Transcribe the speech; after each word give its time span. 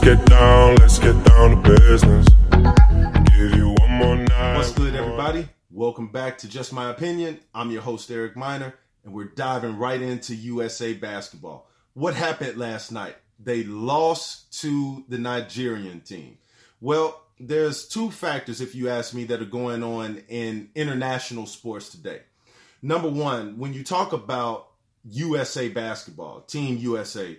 Let's 0.00 0.16
get 0.16 0.26
down, 0.26 0.76
let's 0.76 0.98
get 1.00 1.24
down 1.24 1.60
to 1.60 1.76
business. 1.76 2.24
Give 3.36 3.56
you 3.56 3.74
one 3.80 3.90
more 3.90 4.14
night. 4.14 4.56
What's 4.56 4.70
good, 4.70 4.94
everybody? 4.94 5.48
Welcome 5.72 6.12
back 6.12 6.38
to 6.38 6.48
Just 6.48 6.72
My 6.72 6.90
Opinion. 6.90 7.40
I'm 7.52 7.72
your 7.72 7.82
host, 7.82 8.08
Eric 8.08 8.36
Miner, 8.36 8.74
and 9.04 9.12
we're 9.12 9.24
diving 9.24 9.76
right 9.76 10.00
into 10.00 10.36
USA 10.36 10.92
basketball. 10.94 11.68
What 11.94 12.14
happened 12.14 12.58
last 12.58 12.92
night? 12.92 13.16
They 13.40 13.64
lost 13.64 14.60
to 14.60 15.04
the 15.08 15.18
Nigerian 15.18 16.00
team. 16.02 16.38
Well, 16.80 17.20
there's 17.40 17.88
two 17.88 18.12
factors, 18.12 18.60
if 18.60 18.76
you 18.76 18.88
ask 18.88 19.14
me, 19.14 19.24
that 19.24 19.42
are 19.42 19.46
going 19.46 19.82
on 19.82 20.22
in 20.28 20.70
international 20.76 21.46
sports 21.46 21.88
today. 21.88 22.20
Number 22.82 23.08
one, 23.08 23.58
when 23.58 23.72
you 23.72 23.82
talk 23.82 24.12
about 24.12 24.68
USA 25.10 25.68
basketball, 25.68 26.42
Team 26.42 26.76
USA, 26.78 27.36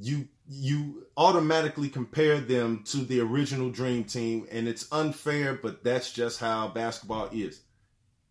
you 0.00 0.28
you 0.48 1.06
automatically 1.16 1.88
compare 1.88 2.38
them 2.38 2.82
to 2.84 2.98
the 2.98 3.20
original 3.20 3.70
dream 3.70 4.04
team 4.04 4.46
and 4.50 4.68
it's 4.68 4.90
unfair 4.92 5.54
but 5.54 5.82
that's 5.82 6.12
just 6.12 6.40
how 6.40 6.68
basketball 6.68 7.28
is. 7.32 7.60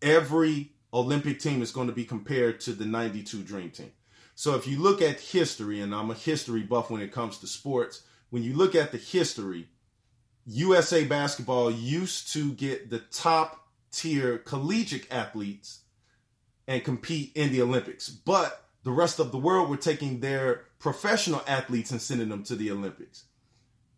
Every 0.00 0.72
olympic 0.92 1.40
team 1.40 1.62
is 1.62 1.72
going 1.72 1.88
to 1.88 1.92
be 1.92 2.04
compared 2.04 2.60
to 2.60 2.72
the 2.72 2.86
92 2.86 3.42
dream 3.42 3.70
team. 3.70 3.92
So 4.34 4.54
if 4.54 4.66
you 4.66 4.78
look 4.78 5.02
at 5.02 5.20
history 5.20 5.80
and 5.80 5.94
i'm 5.94 6.10
a 6.10 6.14
history 6.14 6.62
buff 6.62 6.90
when 6.90 7.02
it 7.02 7.12
comes 7.12 7.38
to 7.38 7.46
sports 7.46 8.02
when 8.30 8.42
you 8.42 8.54
look 8.54 8.74
at 8.74 8.92
the 8.92 8.98
history 8.98 9.68
usa 10.46 11.04
basketball 11.04 11.70
used 11.70 12.32
to 12.32 12.52
get 12.52 12.90
the 12.90 13.00
top 13.00 13.66
tier 13.90 14.38
collegiate 14.38 15.10
athletes 15.10 15.80
and 16.68 16.84
compete 16.84 17.32
in 17.34 17.52
the 17.52 17.62
olympics. 17.62 18.08
But 18.08 18.65
the 18.86 18.92
rest 18.92 19.18
of 19.18 19.32
the 19.32 19.36
world 19.36 19.68
were 19.68 19.76
taking 19.76 20.20
their 20.20 20.62
professional 20.78 21.42
athletes 21.48 21.90
and 21.90 22.00
sending 22.00 22.28
them 22.28 22.44
to 22.44 22.54
the 22.54 22.70
Olympics. 22.70 23.24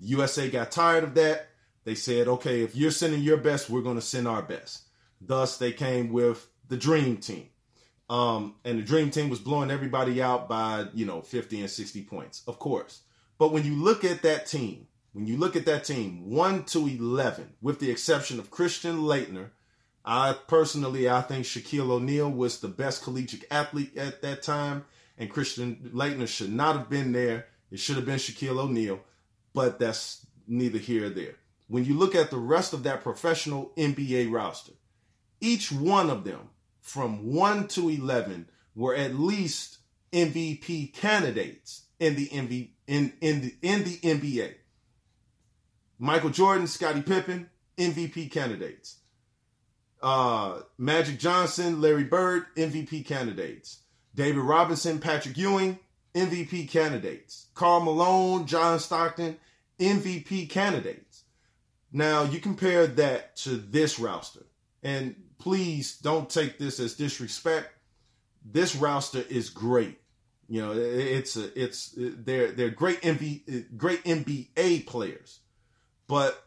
The 0.00 0.06
USA 0.06 0.48
got 0.48 0.72
tired 0.72 1.04
of 1.04 1.12
that. 1.12 1.50
They 1.84 1.94
said, 1.94 2.26
okay, 2.26 2.62
if 2.62 2.74
you're 2.74 2.90
sending 2.90 3.20
your 3.20 3.36
best, 3.36 3.68
we're 3.68 3.82
going 3.82 3.96
to 3.96 4.00
send 4.00 4.26
our 4.26 4.40
best. 4.40 4.84
Thus, 5.20 5.58
they 5.58 5.72
came 5.72 6.10
with 6.10 6.48
the 6.68 6.78
Dream 6.78 7.18
Team. 7.18 7.50
Um, 8.08 8.54
and 8.64 8.78
the 8.78 8.82
Dream 8.82 9.10
Team 9.10 9.28
was 9.28 9.40
blowing 9.40 9.70
everybody 9.70 10.22
out 10.22 10.48
by, 10.48 10.86
you 10.94 11.04
know, 11.04 11.20
50 11.20 11.60
and 11.60 11.70
60 11.70 12.04
points, 12.04 12.42
of 12.48 12.58
course. 12.58 13.02
But 13.36 13.52
when 13.52 13.64
you 13.64 13.74
look 13.74 14.06
at 14.06 14.22
that 14.22 14.46
team, 14.46 14.86
when 15.12 15.26
you 15.26 15.36
look 15.36 15.54
at 15.54 15.66
that 15.66 15.84
team, 15.84 16.30
1 16.30 16.64
to 16.64 16.86
11, 16.86 17.56
with 17.60 17.78
the 17.78 17.90
exception 17.90 18.38
of 18.38 18.50
Christian 18.50 19.00
Laettner, 19.00 19.50
I 20.10 20.32
personally, 20.32 21.06
I 21.06 21.20
think 21.20 21.44
Shaquille 21.44 21.90
O'Neal 21.90 22.30
was 22.30 22.60
the 22.60 22.68
best 22.68 23.02
collegiate 23.02 23.44
athlete 23.50 23.94
at 23.98 24.22
that 24.22 24.42
time, 24.42 24.86
and 25.18 25.28
Christian 25.28 25.90
Laettner 25.94 26.26
should 26.26 26.50
not 26.50 26.76
have 26.76 26.88
been 26.88 27.12
there. 27.12 27.48
It 27.70 27.78
should 27.78 27.96
have 27.96 28.06
been 28.06 28.16
Shaquille 28.16 28.58
O'Neal, 28.58 29.00
but 29.52 29.78
that's 29.78 30.26
neither 30.46 30.78
here 30.78 31.04
or 31.04 31.10
there. 31.10 31.34
When 31.66 31.84
you 31.84 31.92
look 31.92 32.14
at 32.14 32.30
the 32.30 32.38
rest 32.38 32.72
of 32.72 32.84
that 32.84 33.02
professional 33.02 33.72
NBA 33.76 34.32
roster, 34.32 34.72
each 35.42 35.70
one 35.70 36.08
of 36.08 36.24
them, 36.24 36.48
from 36.80 37.34
1 37.34 37.68
to 37.68 37.90
11, 37.90 38.48
were 38.74 38.94
at 38.94 39.14
least 39.14 39.76
MVP 40.14 40.94
candidates 40.94 41.82
in 42.00 42.16
the 42.16 42.28
MV, 42.28 42.70
in, 42.86 43.12
in, 43.20 43.42
the, 43.42 43.54
in 43.60 43.84
the 43.84 43.98
NBA. 43.98 44.54
Michael 45.98 46.30
Jordan, 46.30 46.66
Scottie 46.66 47.02
Pippen, 47.02 47.50
MVP 47.76 48.30
candidates 48.30 49.00
uh, 50.02 50.60
Magic 50.76 51.18
Johnson, 51.18 51.80
Larry 51.80 52.04
Bird, 52.04 52.46
MVP 52.56 53.04
candidates. 53.06 53.80
David 54.14 54.40
Robinson, 54.40 54.98
Patrick 54.98 55.36
Ewing, 55.36 55.78
MVP 56.14 56.68
candidates. 56.68 57.46
Karl 57.54 57.80
Malone, 57.80 58.46
John 58.46 58.78
Stockton, 58.78 59.36
MVP 59.78 60.48
candidates. 60.50 61.24
Now 61.92 62.24
you 62.24 62.40
compare 62.40 62.86
that 62.86 63.36
to 63.36 63.50
this 63.50 63.98
roster, 63.98 64.44
and 64.82 65.14
please 65.38 65.96
don't 65.96 66.28
take 66.28 66.58
this 66.58 66.80
as 66.80 66.94
disrespect. 66.94 67.70
This 68.44 68.76
roster 68.76 69.24
is 69.28 69.48
great. 69.48 69.98
You 70.48 70.62
know, 70.62 70.72
it's 70.72 71.36
a, 71.36 71.60
it's 71.60 71.94
they're 71.96 72.52
they're 72.52 72.70
great 72.70 73.00
MV, 73.02 73.76
great 73.76 74.04
NBA 74.04 74.86
players, 74.86 75.40
but 76.08 76.46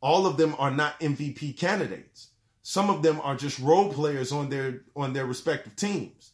all 0.00 0.26
of 0.26 0.36
them 0.36 0.54
are 0.58 0.70
not 0.70 0.98
MVP 1.00 1.58
candidates. 1.58 2.28
Some 2.66 2.88
of 2.88 3.02
them 3.02 3.20
are 3.22 3.36
just 3.36 3.58
role 3.58 3.92
players 3.92 4.32
on 4.32 4.48
their 4.48 4.80
on 4.96 5.12
their 5.12 5.26
respective 5.26 5.76
teams. 5.76 6.32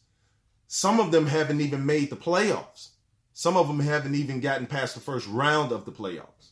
Some 0.65 0.97
of 1.01 1.11
them 1.11 1.27
haven't 1.27 1.59
even 1.59 1.85
made 1.85 2.09
the 2.09 2.15
playoffs. 2.15 2.91
Some 3.33 3.57
of 3.57 3.67
them 3.67 3.81
haven't 3.81 4.15
even 4.15 4.39
gotten 4.39 4.65
past 4.65 4.95
the 4.95 5.01
first 5.01 5.27
round 5.27 5.73
of 5.73 5.83
the 5.83 5.91
playoffs. 5.91 6.51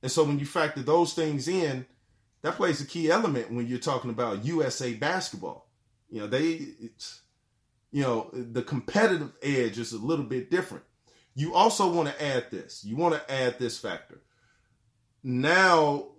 And 0.00 0.12
so 0.12 0.22
when 0.22 0.38
you 0.38 0.46
factor 0.46 0.80
those 0.80 1.12
things 1.12 1.48
in, 1.48 1.86
that 2.42 2.54
plays 2.54 2.80
a 2.80 2.86
key 2.86 3.10
element 3.10 3.50
when 3.50 3.66
you're 3.66 3.80
talking 3.80 4.10
about 4.10 4.44
USA 4.44 4.94
basketball. 4.94 5.68
You 6.08 6.20
know, 6.20 6.26
they 6.28 6.68
you 7.90 8.02
know, 8.02 8.30
the 8.32 8.62
competitive 8.62 9.32
edge 9.42 9.80
is 9.80 9.92
a 9.92 9.98
little 9.98 10.24
bit 10.24 10.52
different. 10.52 10.84
You 11.34 11.56
also 11.56 11.92
want 11.92 12.08
to 12.08 12.24
add 12.24 12.52
this. 12.52 12.84
You 12.84 12.94
want 12.94 13.14
to 13.14 13.32
add 13.32 13.58
this 13.58 13.76
factor. 13.76 14.20
Now 15.24 16.10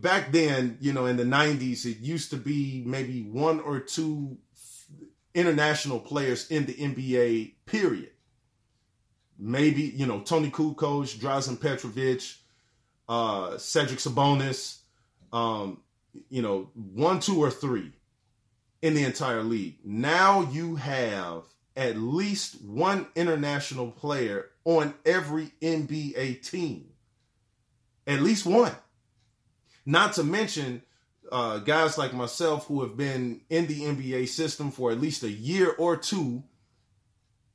back 0.00 0.32
then, 0.32 0.78
you 0.80 0.92
know, 0.92 1.06
in 1.06 1.16
the 1.16 1.24
90s, 1.24 1.84
it 1.84 1.98
used 1.98 2.30
to 2.30 2.36
be 2.36 2.82
maybe 2.86 3.22
one 3.22 3.60
or 3.60 3.80
two 3.80 4.36
international 5.34 5.98
players 5.98 6.50
in 6.50 6.66
the 6.66 6.74
NBA, 6.74 7.54
period. 7.66 8.10
Maybe, 9.38 9.82
you 9.82 10.06
know, 10.06 10.20
Toni 10.20 10.50
Kukoc, 10.50 11.16
Drazen 11.18 11.58
Petrovic, 11.58 12.36
uh, 13.08 13.58
Cedric 13.58 13.98
Sabonis, 13.98 14.78
um, 15.32 15.80
you 16.28 16.42
know, 16.42 16.70
one, 16.74 17.20
two, 17.20 17.42
or 17.42 17.50
three 17.50 17.92
in 18.82 18.94
the 18.94 19.04
entire 19.04 19.42
league. 19.42 19.78
Now 19.84 20.42
you 20.50 20.76
have 20.76 21.44
at 21.76 21.96
least 21.96 22.62
one 22.62 23.06
international 23.14 23.90
player 23.90 24.50
on 24.64 24.94
every 25.06 25.52
NBA 25.62 26.48
team. 26.48 26.90
At 28.06 28.20
least 28.20 28.44
one. 28.44 28.74
Not 29.84 30.14
to 30.14 30.24
mention 30.24 30.82
uh, 31.30 31.58
guys 31.58 31.96
like 31.96 32.12
myself 32.12 32.66
who 32.66 32.82
have 32.82 32.96
been 32.96 33.40
in 33.48 33.66
the 33.66 33.82
NBA 33.82 34.28
system 34.28 34.70
for 34.70 34.92
at 34.92 35.00
least 35.00 35.22
a 35.22 35.30
year 35.30 35.74
or 35.78 35.96
two, 35.96 36.42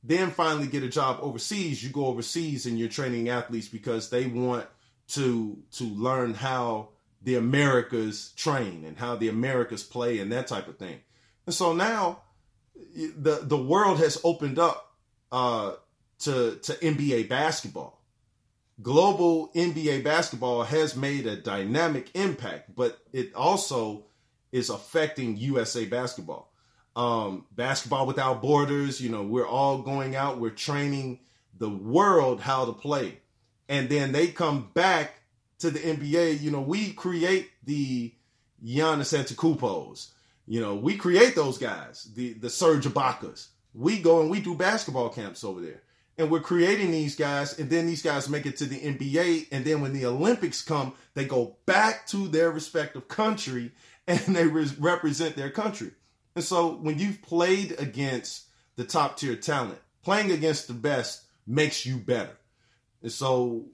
then 0.02 0.30
finally 0.30 0.66
get 0.66 0.82
a 0.82 0.88
job 0.88 1.18
overseas. 1.20 1.82
You 1.82 1.90
go 1.90 2.06
overseas 2.06 2.66
and 2.66 2.78
you're 2.78 2.88
training 2.88 3.28
athletes 3.28 3.68
because 3.68 4.10
they 4.10 4.26
want 4.26 4.66
to 5.08 5.58
to 5.72 5.84
learn 5.84 6.34
how 6.34 6.88
the 7.22 7.36
Americas 7.36 8.32
train 8.36 8.84
and 8.84 8.96
how 8.96 9.16
the 9.16 9.28
Americas 9.28 9.82
play 9.82 10.18
and 10.18 10.30
that 10.32 10.46
type 10.46 10.68
of 10.68 10.78
thing. 10.78 11.00
And 11.46 11.54
so 11.54 11.72
now 11.72 12.22
the 12.94 13.40
the 13.42 13.56
world 13.56 13.98
has 13.98 14.20
opened 14.24 14.58
up 14.58 14.92
uh, 15.32 15.72
to 16.20 16.56
to 16.56 16.72
NBA 16.74 17.28
basketball 17.28 17.97
global 18.82 19.50
NBA 19.54 20.04
basketball 20.04 20.62
has 20.62 20.96
made 20.96 21.26
a 21.26 21.36
dynamic 21.36 22.10
impact, 22.14 22.74
but 22.74 22.98
it 23.12 23.34
also 23.34 24.04
is 24.52 24.70
affecting 24.70 25.36
USA 25.36 25.84
basketball. 25.84 26.52
Um, 26.96 27.46
basketball 27.52 28.06
without 28.06 28.42
borders, 28.42 29.00
you 29.00 29.10
know, 29.10 29.22
we're 29.22 29.46
all 29.46 29.82
going 29.82 30.16
out, 30.16 30.40
we're 30.40 30.50
training 30.50 31.20
the 31.56 31.68
world 31.68 32.40
how 32.40 32.64
to 32.64 32.72
play. 32.72 33.20
And 33.68 33.88
then 33.88 34.12
they 34.12 34.28
come 34.28 34.70
back 34.74 35.20
to 35.58 35.70
the 35.70 35.78
NBA, 35.78 36.40
you 36.40 36.50
know, 36.50 36.60
we 36.60 36.92
create 36.92 37.50
the 37.64 38.12
Giannis 38.64 39.16
Antetokounmpos. 39.16 40.10
You 40.46 40.60
know, 40.60 40.74
we 40.74 40.96
create 40.96 41.34
those 41.34 41.58
guys, 41.58 42.08
the 42.14 42.32
the 42.32 42.48
Serge 42.48 42.86
Ibakas. 42.86 43.48
We 43.74 44.00
go 44.00 44.22
and 44.22 44.30
we 44.30 44.40
do 44.40 44.54
basketball 44.54 45.10
camps 45.10 45.44
over 45.44 45.60
there 45.60 45.82
and 46.18 46.30
we're 46.30 46.40
creating 46.40 46.90
these 46.90 47.14
guys, 47.14 47.58
and 47.58 47.70
then 47.70 47.86
these 47.86 48.02
guys 48.02 48.28
make 48.28 48.44
it 48.44 48.56
to 48.56 48.66
the 48.66 48.80
NBA, 48.80 49.46
and 49.52 49.64
then 49.64 49.80
when 49.80 49.92
the 49.92 50.04
Olympics 50.04 50.60
come, 50.60 50.92
they 51.14 51.24
go 51.24 51.56
back 51.64 52.08
to 52.08 52.26
their 52.26 52.50
respective 52.50 53.06
country 53.06 53.70
and 54.08 54.20
they 54.34 54.46
re- 54.46 54.70
represent 54.78 55.36
their 55.36 55.50
country. 55.50 55.92
And 56.34 56.44
so 56.44 56.74
when 56.74 56.98
you've 56.98 57.22
played 57.22 57.76
against 57.78 58.46
the 58.76 58.84
top 58.84 59.16
tier 59.16 59.36
talent, 59.36 59.78
playing 60.02 60.32
against 60.32 60.66
the 60.66 60.74
best 60.74 61.24
makes 61.46 61.86
you 61.86 61.96
better. 61.96 62.36
And 63.02 63.12
so, 63.12 63.66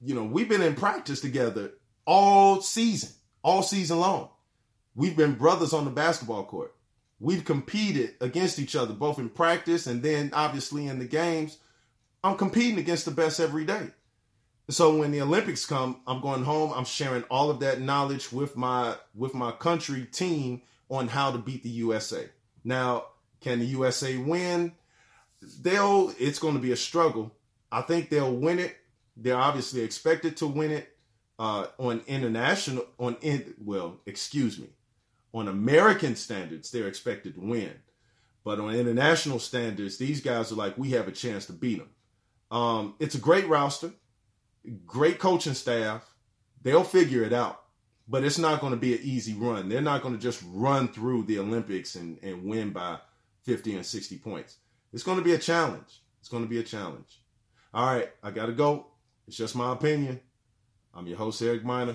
you 0.00 0.14
know, 0.14 0.24
we've 0.24 0.48
been 0.48 0.62
in 0.62 0.74
practice 0.74 1.20
together 1.20 1.72
all 2.06 2.60
season, 2.60 3.10
all 3.42 3.62
season 3.62 4.00
long. 4.00 4.28
We've 4.94 5.16
been 5.16 5.34
brothers 5.34 5.72
on 5.72 5.84
the 5.84 5.90
basketball 5.90 6.44
court 6.44 6.74
we've 7.22 7.44
competed 7.44 8.16
against 8.20 8.58
each 8.58 8.74
other, 8.74 8.92
both 8.92 9.18
in 9.18 9.28
practice 9.28 9.86
and 9.86 10.02
then 10.02 10.30
obviously 10.32 10.86
in 10.88 10.98
the 10.98 11.04
games. 11.04 11.58
I'm 12.24 12.36
competing 12.36 12.78
against 12.78 13.04
the 13.04 13.12
best 13.12 13.38
every 13.38 13.64
day. 13.64 13.88
So 14.68 14.96
when 14.96 15.12
the 15.12 15.22
Olympics 15.22 15.64
come, 15.64 16.00
I'm 16.06 16.20
going 16.20 16.44
home. 16.44 16.72
I'm 16.74 16.84
sharing 16.84 17.22
all 17.24 17.48
of 17.50 17.60
that 17.60 17.80
knowledge 17.80 18.32
with 18.32 18.56
my 18.56 18.96
with 19.14 19.34
my 19.34 19.52
country 19.52 20.04
team 20.04 20.62
on 20.88 21.08
how 21.08 21.30
to 21.30 21.38
beat 21.38 21.62
the 21.62 21.68
USA. 21.68 22.28
Now, 22.64 23.06
can 23.40 23.60
the 23.60 23.66
USA 23.66 24.16
win? 24.16 24.72
They'll. 25.60 26.12
It's 26.18 26.38
going 26.38 26.54
to 26.54 26.60
be 26.60 26.72
a 26.72 26.76
struggle. 26.76 27.32
I 27.72 27.82
think 27.82 28.08
they'll 28.08 28.34
win 28.34 28.58
it, 28.58 28.76
They're 29.16 29.36
obviously 29.36 29.80
expected 29.80 30.36
to 30.38 30.46
win 30.46 30.70
it 30.70 30.96
uh, 31.38 31.66
on 31.78 32.02
international 32.06 32.86
on 32.98 33.16
in 33.20 33.54
well, 33.64 34.00
excuse 34.06 34.58
me, 34.58 34.68
on 35.34 35.48
American 35.48 36.16
standards. 36.16 36.70
They're 36.70 36.88
expected 36.88 37.34
to 37.34 37.40
win, 37.40 37.72
but 38.44 38.60
on 38.60 38.74
international 38.74 39.38
standards, 39.38 39.96
these 39.96 40.20
guys 40.20 40.52
are 40.52 40.56
like 40.56 40.76
we 40.78 40.90
have 40.90 41.08
a 41.08 41.12
chance 41.12 41.46
to 41.46 41.52
beat 41.52 41.78
them. 41.78 41.90
Um, 42.50 42.94
it's 42.98 43.14
a 43.14 43.18
great 43.18 43.48
roster, 43.48 43.92
great 44.86 45.18
coaching 45.18 45.54
staff. 45.54 46.08
They'll 46.62 46.84
figure 46.84 47.22
it 47.24 47.32
out, 47.32 47.62
but 48.06 48.24
it's 48.24 48.38
not 48.38 48.60
going 48.60 48.72
to 48.72 48.78
be 48.78 48.94
an 48.94 49.00
easy 49.02 49.34
run. 49.34 49.68
They're 49.68 49.80
not 49.80 50.02
going 50.02 50.14
to 50.14 50.20
just 50.20 50.42
run 50.46 50.88
through 50.88 51.24
the 51.24 51.38
Olympics 51.38 51.94
and, 51.94 52.18
and 52.22 52.44
win 52.44 52.70
by 52.70 52.98
50 53.44 53.74
and 53.76 53.86
60 53.86 54.18
points. 54.18 54.58
It's 54.92 55.02
going 55.02 55.18
to 55.18 55.24
be 55.24 55.32
a 55.32 55.38
challenge. 55.38 56.02
It's 56.20 56.28
going 56.28 56.44
to 56.44 56.48
be 56.48 56.58
a 56.58 56.62
challenge. 56.62 57.20
All 57.74 57.86
right, 57.86 58.10
I 58.22 58.30
got 58.30 58.46
to 58.46 58.52
go. 58.52 58.86
It's 59.26 59.36
just 59.36 59.56
my 59.56 59.72
opinion. 59.72 60.20
I'm 60.94 61.06
your 61.06 61.16
host, 61.16 61.40
Eric 61.40 61.64
Miner. 61.64 61.94